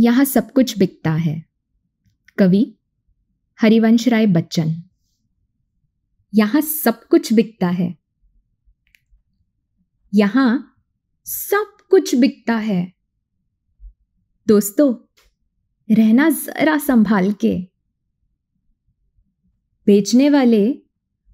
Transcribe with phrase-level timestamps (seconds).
[0.00, 1.44] यहाँ सब कुछ बिकता है।
[2.38, 2.78] कवि
[3.60, 4.82] हरिवंश राय बच्चन।
[6.34, 7.96] यहाँ सब कुछ बिकता है।
[10.14, 10.76] यहाँ
[11.24, 12.92] सब कुछ बिकता है।
[14.48, 14.94] दोस्तों,
[15.96, 17.68] रहना जरा संभाल के।
[19.86, 20.82] बेचने वाले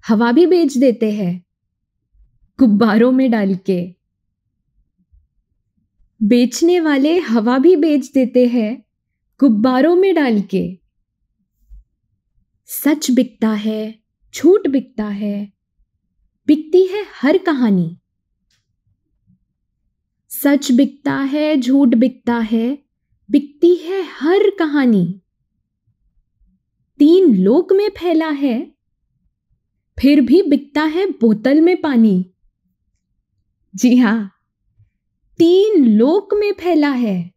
[0.07, 1.45] हवा भी बेच देते हैं।
[2.59, 4.04] गुब्बारों में डाल के।
[6.23, 8.85] बेचने वाले हवा भी बेच देते हैं,
[9.39, 10.79] गुब्बारों में डाल के।
[12.65, 13.99] सच बिकता है,
[14.35, 15.53] झूठ बिकता है,
[16.47, 17.97] बिकती है हर कहानी।
[20.29, 22.77] सच बिकता है, झूठ बिकता है,
[23.31, 25.21] बिकती है हर कहानी।
[26.99, 28.75] तीन लोक में फैला है,
[29.99, 32.31] फिर भी बिकता है बोतल में पानी।
[33.75, 34.31] जी हाँ
[35.37, 37.33] तीन लोक में फैला है।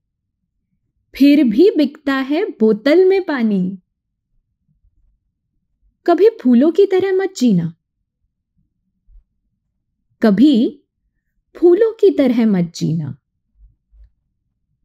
[1.14, 3.78] फिर भी बिकता है बोतल में पानी।
[6.06, 7.74] कभी फूलों की तरह मत जीना।
[10.22, 10.82] कभी
[11.56, 13.19] फूलों की तरह मत जीना।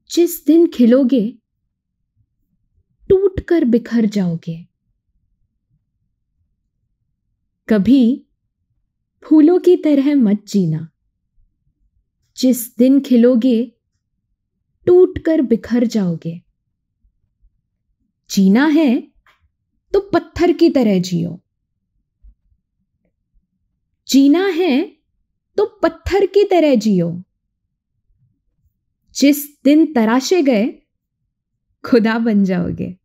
[0.09, 1.37] जिस दिन खिलोगे,
[3.09, 4.67] टूट कर बिखर जाओगे।
[7.69, 8.25] कभी
[9.23, 10.89] फूलों की तरह मत जीना।
[12.37, 13.71] जिस दिन खिलोगे
[14.85, 16.41] टूट कर बिखर जाओगे।
[18.29, 19.11] जीना है
[19.93, 21.39] तो पत्थर की तरह जियो।
[24.07, 24.97] जीना है
[25.57, 27.23] तो पत्थर की तरह जियो।
[29.15, 30.65] जिस दिन तराशे गए,
[31.85, 32.97] खुदा बन जाओगे।